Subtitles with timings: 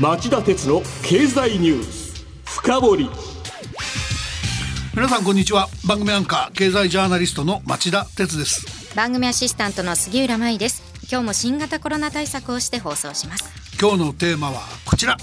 [0.00, 3.10] 町田鉄の経済ニュース深掘り。
[4.92, 5.68] 皆さんこんにちは。
[5.86, 8.96] 番組アンカー経済ジャーナリストの町田鉄です。
[8.96, 10.82] 番組アシスタントの杉浦舞です。
[11.08, 13.44] 今日も新型コロナ対策をして放送します。
[13.80, 15.16] 今日のテーマはこちら。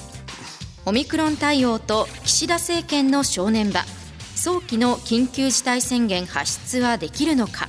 [0.86, 3.84] オミクロン対応と岸田政権の正念場。
[4.36, 7.68] 早期の緊急事態宣言発出はできるのか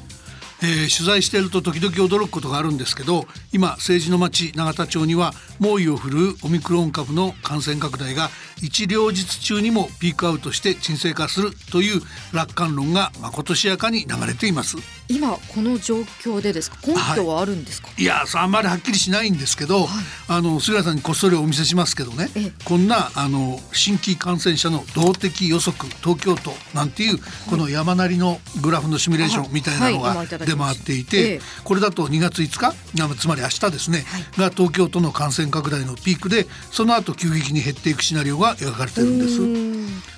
[0.63, 8.31] えー、取材していると時々驚くことがあるんですけど今政治の街永田町には猛威を振るうオミクロン株の感染拡大が
[8.63, 12.01] 一両日中にもピークアウトして沈静化するという
[12.33, 14.77] 楽観論がまことしやかに流れています。
[15.09, 16.77] 今この状況でですか？
[16.87, 19.87] 根拠はあるんですか、はい、いやあんまりはっきりしないんですけど、はい、
[20.29, 22.29] あの菅原さんにこっそりお見せしますけどね。
[22.65, 27.19] こんなあの新規感染者の動的予測東京都なんていう
[27.51, 32.75] この山なりのグラフのシミュレーションみたいなのが出回っていて、これだと2月5日
[33.19, 34.05] つまり明日ですね、
[34.37, 39.41] が東京都の感染拡大のピークでその後急激に減っていくシナリオが描かれてるんです。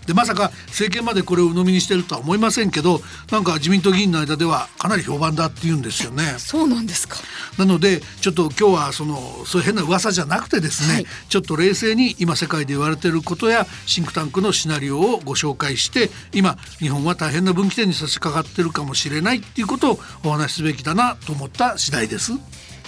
[0.07, 6.35] でまさか政権までこれを鵜呑みにしてるとは思いませんけどなんか自民党議員の間ではかなり評判だって言うんですよね。
[6.39, 7.17] そうなんですか
[7.59, 22.33] なのでちょっと今日はそのそういう変な噂じゃなくてですね、はい、ちょっと冷静に今世界で言われていることやシンクタンクのシナリオをご紹介して今日本は大変な分岐点に差し掛かってるかもしれないっていうことをお話しすべきだなと思った次第です。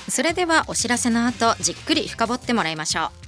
[0.09, 3.26] それではお知らせの後じっくり深掘ってもらいましょう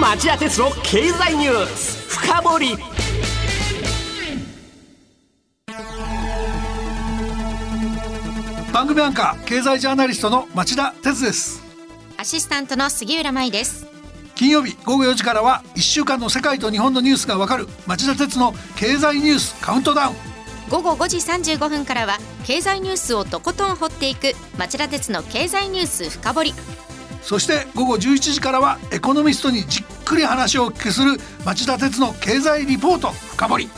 [0.00, 2.18] 町田鉄の経済ニュース。
[2.18, 2.76] 深掘り。
[8.74, 11.62] 番組アンカー経済ジャーナリストの町田鉄です。
[12.18, 13.86] アシスタントの杉浦舞です。
[14.34, 20.16] 金曜日午後4時からは1週間の世界と日本のニュースがわかる町田鉄の経済ニュースカウントダウン。
[20.68, 26.54] 午後5時35分からは経済ニュースをとことん掘っていく町田鉄の経済ニュース深掘り
[27.26, 33.68] そして午後11時からはエコノミストにじっくり話をお聞きする町田鉄の経済リポート深掘り。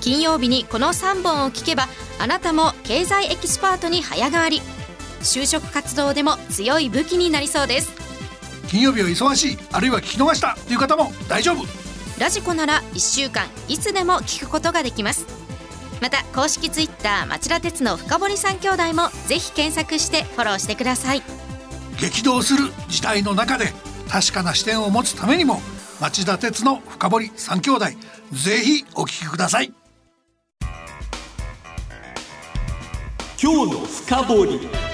[0.00, 1.86] 金曜日にこの3本を聞けば
[2.18, 4.62] あなたも経済エキスパートに早変わり。
[5.20, 7.92] 就職活動でも強い武器になりそうです。
[8.66, 11.64] 金曜日は忙しいあるいは聞き逃したという方も大丈夫。
[12.18, 15.24] ラジコなら1週間いつでも聞くことができます。
[16.00, 21.22] また公式ツイッター町田鉄の深堀三兄弟もぜひ検索してフォローしてください
[22.00, 23.66] 激動する時代の中で
[24.08, 25.60] 確かな視点を持つためにも
[26.00, 27.84] 町田鉄の深堀三兄弟
[28.32, 29.72] ぜひお聞きください。
[33.42, 34.89] 今日の深堀。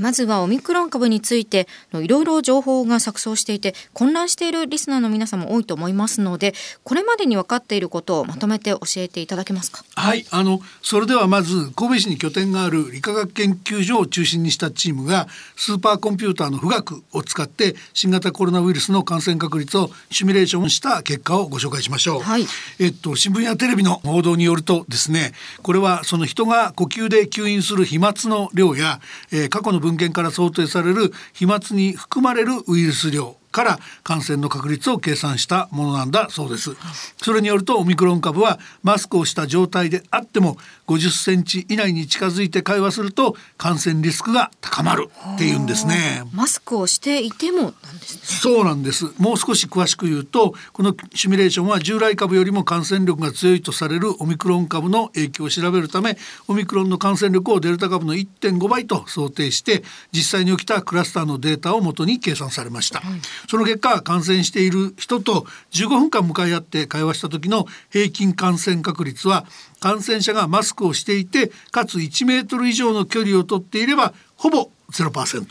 [0.00, 9.84] まずはオミクロン株についていろいろ情報が錯綜していて混乱しているリスナーの皆さんも多いと思いますのでこれまでに分かっていることをまとめて教えていただけますか？
[9.94, 22.46] はいあのそれではまず神戸市に拠点がある理化学研究所を中心にしたチームがスーパーコンピューターの富岳を使って新型コロナウイルスの感染確率をシミュレーションした結果をご紹介しましょう、はい、
[22.78, 25.32] えっと新聞やテレビの報道によるとですね
[25.62, 29.00] これはその人が呼吸で吸引する飛沫の量や、
[29.32, 33.39] えー、過去の文献から想定される飛沫に含まれるウイルス量。
[33.50, 36.76] から感染の確率を計算したものなんだそうです。
[37.16, 40.56] それによるとオミクロン株はマスクをした状態であっても
[40.86, 46.22] 50センチ以内に近づいて会話すると感染リスクが高まるっていうんですね。
[46.32, 49.06] マスクをしていてもなんです、ね、そうなんです。
[49.18, 59.82] もう少し詳しく言うとこのシミュレーションは従来株よりも感染力が強いとされるオミクロン株の影響を調べるためオミクロンの感染力をデルタ株の1.5倍と想定して
[60.12, 69.46] 実際に起きたクラスターのデータをもとに計算されました、はいその結果感染している人と15分間向かい合って会話した時の平均感染確率は
[69.80, 75.46] 感染者がマスクをしていてかつ1メートル以上の距離をとっていればほぼ0%。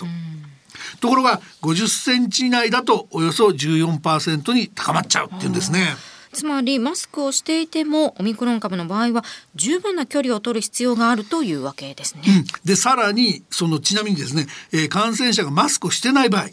[0.99, 5.95] ところが50センチ以内だとおよそ14%に高まっちゃうっていうんですね。
[6.31, 9.23] つまりマスクをしていてもオミクロン株の場合は
[9.55, 12.21] 十分な距離を取る必要があるというわけですね。
[12.27, 16.49] うん、でさらにそのちなみにですね、えー、感染者がマスクをしてない場合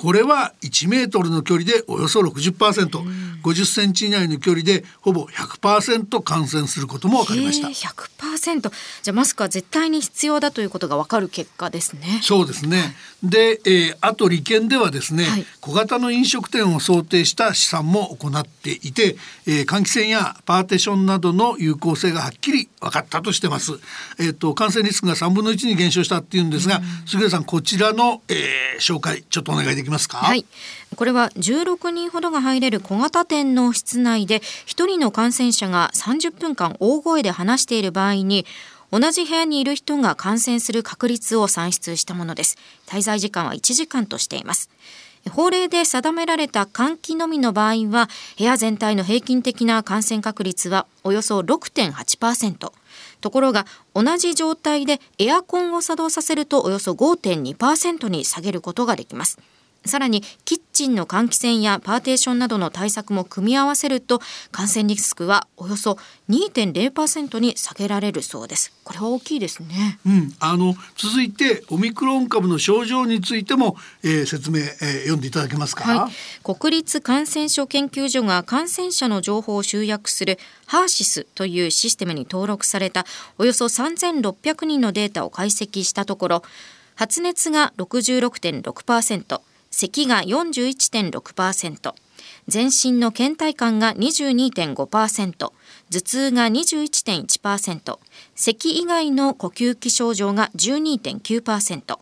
[0.00, 7.68] これは1メートルの距離でおよそ60%、うん、50センチ以内の距離でほぼ100%感染することも分かりました。
[7.68, 12.20] 100%じゃあマスクは絶対に必要だということが分かる結果ですね。
[12.22, 12.96] そうですね。
[13.22, 19.16] で、えー、あと利権ではですね、はい、小型の飲食店を想定した試算も行っていて、
[19.46, 23.72] えー、換気扇やパーティションなどの有効性がはっきり分かったとしてます。
[24.18, 30.18] えっ、ー、と感染リスクが3分の1に減少したっていうんですが、杉浦さんこちらの、えー、紹介ちょっとお願いできますか？
[30.18, 30.44] はい。
[30.96, 38.46] これは16人ほどが入れる小型店の室内で1人の感染者が30分間大声で話している場合に
[38.92, 42.58] 同じ部屋にいる人が感染する確率を算出したものです。
[42.86, 44.68] 滞在時間は1時間としています。
[45.30, 48.08] 法令で定められた換気のみの場合は
[48.38, 52.72] 部屋全体の平均的な感染確率はおよそ6.8%
[53.20, 59.38] ところが同じ状態でエアコンを作動させるとおよそ5.2%に下げることができます。
[59.84, 65.98] さらにキッチンの換気扇やパーテーションなどの対策も組み合わせると感染リスクはおよそ
[66.28, 68.72] 2.0%に下げられるそうです。
[68.84, 76.12] これは大きいですね、うん、あの続いてオミクロン株の症状についても、えー、説明、えー、読んでいただけますか、はい、
[76.42, 83.06] 国立感染症研究所が感染者の情報を集約するハーシスというシステムに登録された
[83.38, 86.42] およそ3600人のデータを解析したところ
[86.96, 89.40] 発熱が66.6%
[89.70, 91.94] 咳が41.6%
[92.48, 95.52] 全身の倦怠感が22.5%頭
[95.90, 97.98] 痛が21.1%
[98.34, 101.98] 咳以外の呼吸器症状が12.9%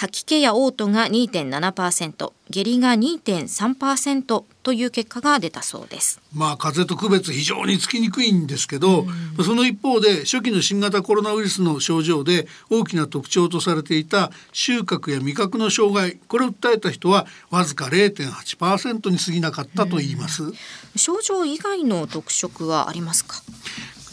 [0.00, 6.20] 吐き気や嘔吐が2.7%下痢が2.3%という結果が出たそうです。
[6.32, 9.06] まあ風邪と区別非常につきにくいんですけど、
[9.38, 20.54] うん、その一方で初期の新型コロナウイルスの症状で大きな特徴とされていた収穫や味覚の障害これを訴えた人はわずか0.8%に過ぎなかったと言います、うん、
[20.94, 23.42] 症状以外の特色はありますか？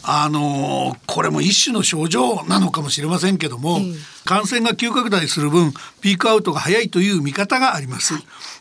[0.08, 3.80] あのこれも一種の症状なのかもしれませんけども、
[4.24, 8.14] 感染が急拡大する分ピークアウトが早いという見方があります。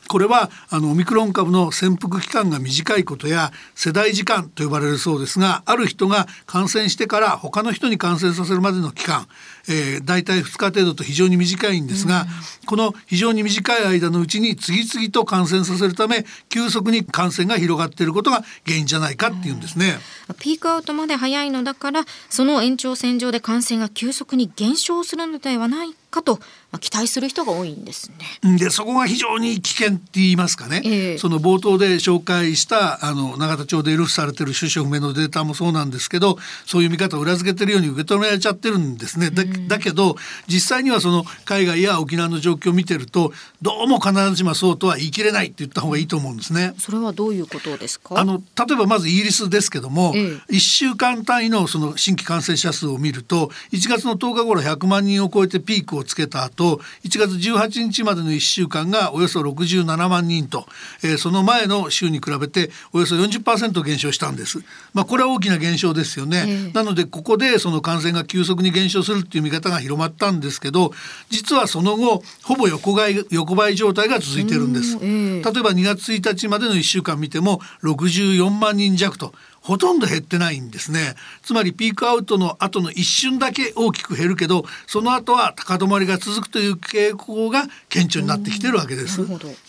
[0.07, 9.27] これはあのオミクロン株の潜伏期間が短いことや世代時間と呼ばれるそうですがある人が感染してから他の人に感染させるまでの期間、
[9.67, 12.25] えー、大体2日程度と非常に短いんですが、
[12.65, 19.99] この非常に短い間のうちに次々と感染させるため急速に感染が広がっていることが原因じゃないかっていうんですね。
[20.39, 26.39] ピークアウトまで早いのだからその延長線上で感染が急速に減少するのではないかと
[26.75, 28.11] まあ、期待する人が多いんです
[28.43, 28.57] ね。
[28.57, 39.29] でそこが非常に危険って言いますかね、えー、その冒頭で紹介したあの永田町で流布されてる種子不明のデータもそうなんですけどそういう見方を裏付けてるように受け止められちゃってるんですね。
[39.29, 40.17] だだけど
[40.47, 43.31] 実際にはその海外や沖縄の状況を見てると
[43.61, 46.73] どうも必ずしもそうとは言い切れないって言った方がいいと思うんですね。
[46.77, 48.19] それはどういうことですか？
[48.19, 60.65] あの例えばまずイギリスですけども、えー、1週間単位のその新規感染者数を見ると1月の10日頃100万人を超えてピークをつけた後1月18日までの1週間がおよそ67万人と、
[61.03, 64.59] えー、その前の週に比べておよそ40%減少したんです。
[64.93, 66.45] まあ、これは大きな減少ですよね。
[66.47, 70.91] えー、なのでここでその感染が急速に減少するっていう見方が広まったんですけど
[71.29, 74.97] 実はその後ほぼ横ばい横ばい状態が続いてるんです。
[75.01, 79.33] えー、例えば2月1日までの1週間見ても64万人弱と
[79.65, 81.15] ほとんど減ってないんですね。
[81.41, 89.21] つまりピークアウトの後の一瞬だけ大きく減るけどその後は高止まりが続くという傾向が顕著になってきてるわけです。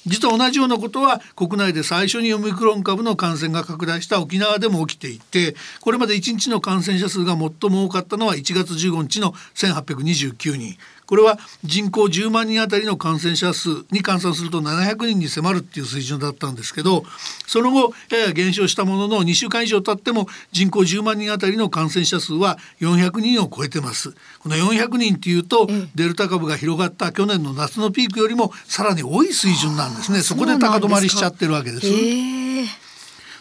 [0.04, 10.76] 実は同じようなことは国内で最初にオミクロン株の感染が拡大した沖縄でも起きていてこれまで1日の感染者数が最も多かったのは1月15日の1829人。
[11.06, 17.04] これは人口10万人あたりの感染者数に換算すると700人に迫るっていう水準だったんですけど
[17.46, 24.12] その後やや減少したものの2週間以上経っても人口10万人あたりの感染者数は400人を超えてます。
[24.40, 30.20] この400人っていうと、デルタ株が広がった去年の夏のピークよりもさらに多い水準なんですね。
[30.20, 31.86] そこで高止まりしちゃってるわけです。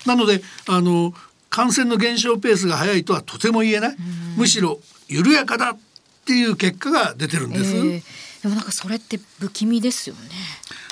[0.08, 1.14] なのであの
[1.50, 3.96] 感染の減少ペースが速いとはとても言えない、
[4.38, 5.78] むしろ緩やかだっ
[6.26, 7.76] ていう結果が出てるんです。
[7.76, 8.04] えー、
[8.44, 10.22] でもなんかそれって不気味ですよね。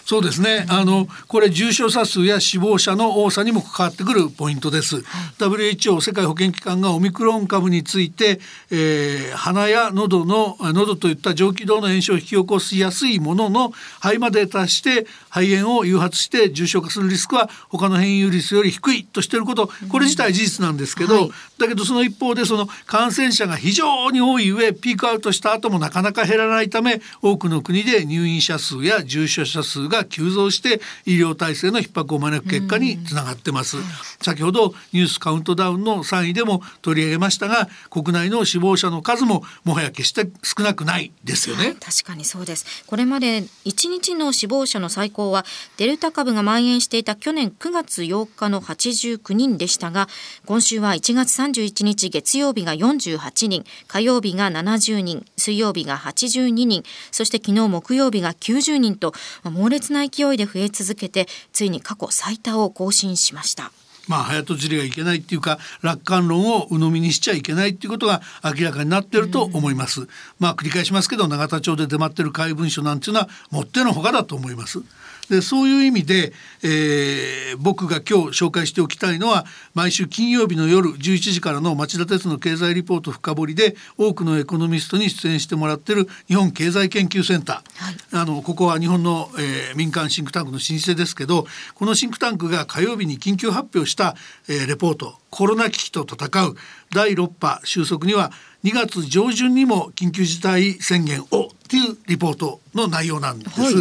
[0.05, 5.03] そうですね、あのこれ重症者数や死亡者の多さにも関わってくるポイントです、はい、
[5.39, 13.69] WHO 世界保健機関がオミクロン株について、えー、鼻や喉の喉といった上気道の炎症を引き起こしやすいものの
[14.01, 19.69] 肺まで達して肺炎を誘発して重症化するリスクは他の変異ウイルスより低いとしていること。
[19.89, 33.77] これ自体事実なんですけど、はい、だけどその一方でその感染者が非常に多い上ピークアウトした後もなかなか減らないため多くの国で入院者数や重症者数がが急増して医療体制の逼迫を招く結果につながってます。
[34.21, 41.75] 先ほどニュースカウントダウンの3位でも取り上げましたが国内の死亡者の数ももはや決して少なくないですよね。
[41.79, 42.83] 確かにそうです。
[42.88, 45.45] これまで1日の死亡者の最高は
[45.77, 50.07] デルタ株が蔓延していた去年9月8日の89人でしたが
[50.45, 63.72] 今週は1月31日月曜日が48人火曜日が70人水曜日が82人そして昨日木曜日が90人と猛烈な勢いで増え続けてついに過去最多を更新しました。
[64.08, 70.08] まあ早とちりがいけないっていうか楽観論を鵜呑みにしちゃいけないっていうことが明らかになってると思います。
[70.40, 74.84] まあ繰り返しますけど永田町で出回ってる怪文書なんていうのはもってのほかだと思います。
[75.30, 94.15] でそういう意味で、えー、僕が今日紹介しておきたいのは毎週金曜日の夜11時からの町田鉄の経済リポート深掘りで多くのエコノミストに出演してもらってる日本経済研究センター、はい、あのここは日本の、えー、民間シンクタンクの老舗ですけどこのシンクタンクが火曜日に緊急発表した、
[94.48, 96.56] えー、レポートコロナ危機と戦う
[96.94, 98.32] 第6波収束には
[98.63, 103.60] 2月上旬にも緊急事態宣言をっていうリポートの内容なんです。
[103.60, 103.74] はい、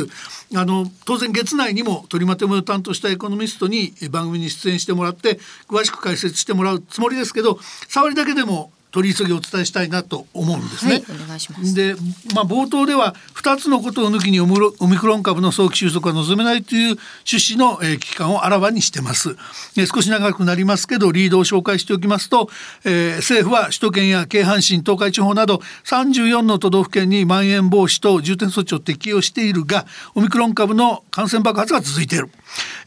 [0.56, 10.92] あの当然月内にも取りまとめを担当したエコノミストに番組に出演してもらって詳しく解説してもらうつもりですけど触りだけでも取り急ぎお伝えしたいなと思うんですね。
[10.92, 11.94] はい、お願いしますで、
[12.34, 19.30] まあ、冒頭では2つのことを抜きにオミクロン株の早期収束は望めないという趣旨の、えー、危機感をあらわにしてます、
[19.76, 22.50] えー、少し長くなりますけどリードを紹介しておきますと、
[22.84, 32.28] えー、政府は首都圏や京阪神東海地方など34の都道府県にまん延防止等重点措置を適用しているがオミクロン株の感染爆発が続いている。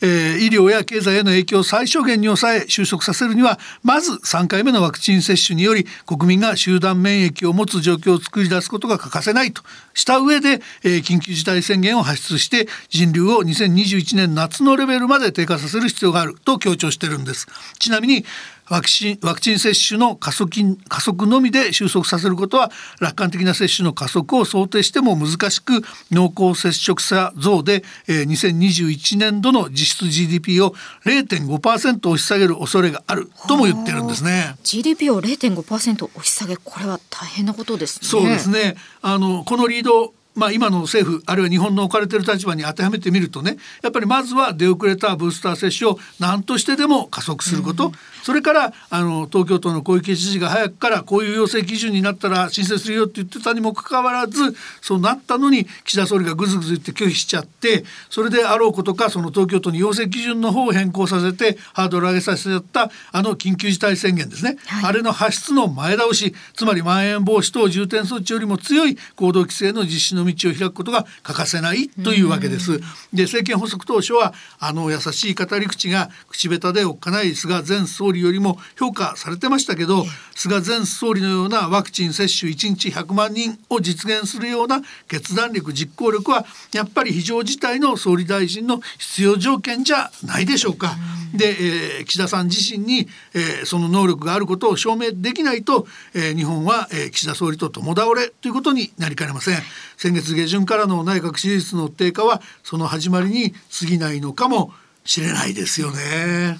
[0.01, 9.61] えー、医療や経済への影響を最小限に抑え収束させるにはまず3回目のワクチン接種により国民が集団免疫を持つ状況を作り出すことが欠かせないと
[9.93, 17.47] した上で、えー、緊急事態宣言を発出して人流を2021年夏のレベルまで低下させる必要があると強調してるんです。
[17.79, 18.25] ちなみに
[18.69, 20.49] ワクチンワクチン接種の加速
[20.87, 25.81] 加速のみで収束させることは楽観的な接種の加速を想定しても難しく
[26.11, 30.73] 濃厚接触者増で、えー、2021年度の実質 GDP を
[31.05, 34.55] 0.5%押し下げる恐れがあるとも言ってるんですね。
[34.63, 38.07] GDP を0.5%押し下げこれは大変なことですね。
[38.07, 38.75] そうですね。
[39.01, 47.91] あのこのリードまあ、今の政府あるいは日本の置かれている立場に当てはめてみるとねやっぱりまずは出遅れたブースター接種を何としてでも加速すること、うん、
[48.23, 72.79] それからあの東京都の小池知事が早くからこういう要請基準になったら申請するよって言ってたにもかかわらずそうなったのに岸田総理がぐずぐず言って拒否しちゃってそれであろうことかその東京都に要請基準の方を変更させてハードル上げさせちゃったあの緊急事態宣言ですね、はい、あれの発出の前倒しつまりまん延防止等重点措置よりも強い行動規制の実施の道を開くことが欠かせないというわけです。
[73.13, 80.05] で政権発足当初はあの優しい語り口が口下手でおっかない菅前総理よりも評価されてましたけど
[80.35, 90.95] 菅前総理のようなワクチン接種1日100万人を実現するような決断力実行力はやっぱり非常事態の総理大臣の必要条件じゃないでしょうか。
[91.37, 99.59] で、えー、岸田さん自身に、えー、その能力があることを証明できないと、えー、日本は、えー、岸田総理と共倒れということになりかねません。
[99.97, 104.73] 先月下旬からの内閣支持率の低下はその始まりに過ぎないのかも
[105.03, 106.57] しれないですよね。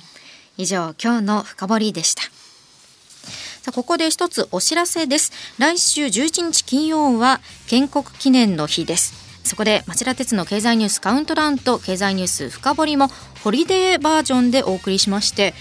[0.58, 2.24] 以上今日の深掘りでした。
[2.24, 2.30] さ
[3.70, 5.32] あここで一つお知らせです。
[5.58, 9.25] 来週11日金曜は建国記念の日です。
[9.46, 13.08] そこで町田鉄の経済ニュースカウントダウンと経済ニュース深掘りも
[13.44, 15.54] ホリデーバージョンでお送りしまして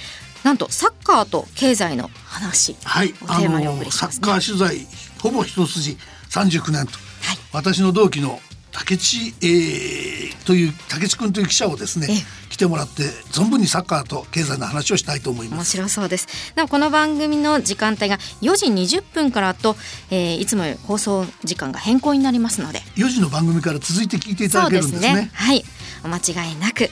[0.42, 4.86] なんとサッカーと経済の話はい、テーマにお送りします、ね、サッカー取材
[5.22, 5.96] ほぼ一筋
[6.30, 8.40] 39年と、はい、私の同期の
[8.74, 12.08] 竹地、えー、という竹地君という記者をですね
[12.50, 15.76] 来てもらって存分にサッカーと経済の話をしたいと思います。
[15.76, 16.54] 面白そうです。
[16.54, 18.66] でもこの番組の時間帯が4時
[18.98, 19.76] 20分からと、
[20.10, 22.80] えー、いつも放送時間が変更になりますので。
[22.96, 25.64] 4時の番組から続いて聞いていただけるんですね、ね、はい。
[26.04, 26.90] お間違いなく。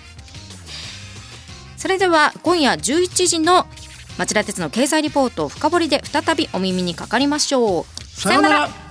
[1.77, 3.67] それでは今夜11時の
[4.17, 8.21] 町田鉄の経済リポートを深掘りで再びお耳にかかりましょう。
[8.21, 8.82] さようなら